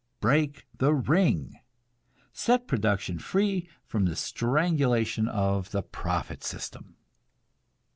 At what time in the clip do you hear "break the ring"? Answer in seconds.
0.19-1.59